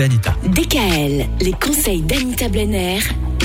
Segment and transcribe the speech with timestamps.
[0.00, 0.36] Anita.
[0.44, 3.00] DKL, les conseils d'Anita Blenner,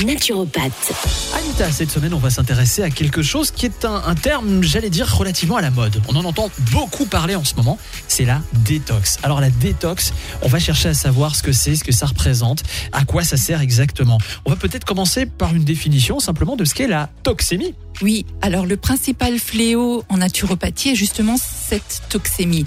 [0.05, 0.94] naturopathe.
[1.35, 4.92] Anita, cette semaine, on va s'intéresser à quelque chose qui est un, un terme, j'allais
[4.92, 6.00] dire, relativement à la mode.
[6.10, 9.18] On en entend beaucoup parler en ce moment, c'est la détox.
[9.24, 10.13] Alors la détox,
[10.44, 12.62] on va chercher à savoir ce que c'est, ce que ça représente,
[12.92, 14.20] à quoi ça sert exactement.
[14.46, 17.73] On va peut-être commencer par une définition simplement de ce qu'est la toxémie.
[18.01, 22.65] Oui, alors le principal fléau en naturopathie est justement cette toxémie.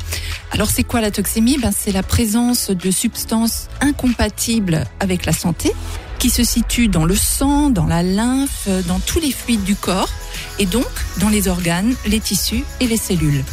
[0.53, 1.59] Alors c'est quoi la toxémie?
[1.59, 5.73] Ben, C'est la présence de substances incompatibles avec la santé
[6.19, 10.11] qui se situent dans le sang, dans la lymphe, dans tous les fluides du corps
[10.59, 10.87] et donc
[11.19, 13.45] dans les organes, les tissus et les cellules.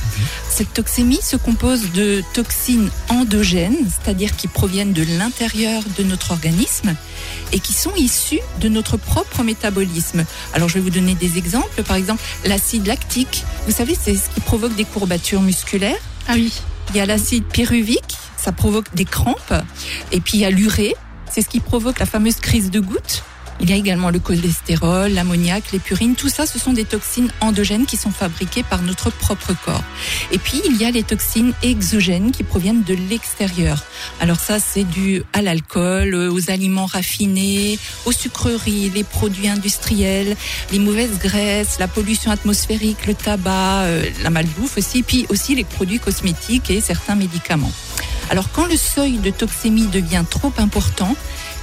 [0.50, 6.96] Cette toxémie se compose de toxines endogènes, c'est-à-dire qui proviennent de l'intérieur de notre organisme
[7.52, 10.26] et qui sont issues de notre propre métabolisme.
[10.54, 11.84] Alors je vais vous donner des exemples.
[11.84, 16.02] Par exemple, l'acide lactique, vous savez, c'est ce qui provoque des courbatures musculaires.
[16.28, 16.52] Ah oui.
[16.90, 19.54] Il y a l'acide pyruvique, ça provoque des crampes.
[20.12, 20.96] Et puis il y a l'urée,
[21.34, 23.24] c'est ce qui provoque la fameuse crise de goutte.
[23.60, 26.16] Il y a également le cholestérol, l'ammoniac, les purines.
[26.16, 29.84] Tout ça, ce sont des toxines endogènes qui sont fabriquées par notre propre corps.
[30.32, 33.84] Et puis, il y a les toxines exogènes qui proviennent de l'extérieur.
[34.20, 40.36] Alors ça, c'est dû à l'alcool, aux aliments raffinés, aux sucreries, les produits industriels,
[40.72, 45.64] les mauvaises graisses, la pollution atmosphérique, le tabac, euh, la malbouffe aussi, puis aussi les
[45.64, 47.72] produits cosmétiques et certains médicaments.
[48.30, 51.16] Alors quand le seuil de toxémie devient trop important,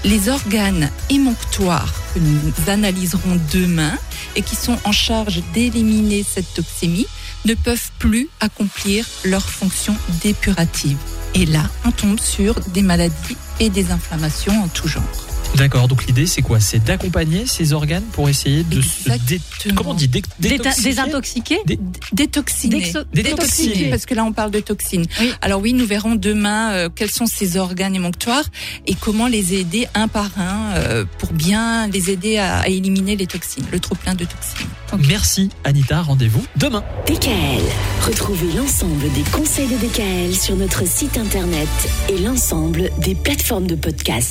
[0.05, 3.93] les organes émonctoires que nous analyserons demain
[4.37, 7.07] et qui sont en charge d'éliminer cette toxémie
[7.45, 10.99] ne peuvent plus accomplir leur fonction dépurative.
[11.35, 15.30] Et là, on tombe sur des maladies et des inflammations en tout genre.
[15.57, 16.59] D'accord, donc l'idée c'est quoi?
[16.61, 19.41] C'est d'accompagner ces organes pour essayer de se dé...
[19.75, 21.79] Comment on dit dé- Désintoxiquer Dé-
[22.13, 22.93] Détoxiner.
[23.13, 23.91] Détoxiner.
[23.91, 25.05] Parce que là, on parle de toxines.
[25.21, 25.33] Oui.
[25.43, 28.45] Alors oui, nous verrons demain euh, quels sont ces organes émonctoires
[28.87, 33.17] et comment les aider un par un euh, pour bien les aider à, à éliminer
[33.17, 34.67] les toxines, le trop plein de toxines.
[35.09, 36.83] Merci Anita, rendez-vous demain.
[37.07, 37.61] DKL,
[38.07, 41.69] retrouvez l'ensemble des conseils de DKL sur notre site internet
[42.09, 44.29] et l'ensemble des plateformes de podcast.